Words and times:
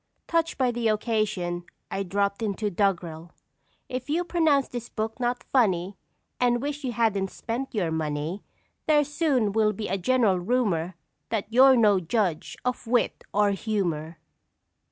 Touched 0.27 0.57
by 0.57 0.71
the 0.71 0.87
occasion, 0.87 1.63
I 1.91 2.01
"drop 2.01 2.41
into" 2.41 2.71
doggerel: 2.71 3.33
If 3.87 4.09
you 4.09 4.23
pronounce 4.23 4.67
this 4.67 4.89
book 4.89 5.19
not 5.19 5.43
funny, 5.43 5.95
And 6.39 6.59
wish 6.59 6.83
you 6.83 6.93
hadn't 6.93 7.29
spent 7.29 7.75
your 7.75 7.91
money, 7.91 8.43
There 8.87 9.03
soon 9.03 9.51
will 9.51 9.73
be 9.73 9.87
a 9.89 9.99
general 9.99 10.39
rumor 10.39 10.95
That 11.29 11.53
you're 11.53 11.75
no 11.75 11.99
judge 11.99 12.57
of 12.65 12.87
Wit 12.87 13.23
or 13.31 13.51
Humor. 13.51 14.17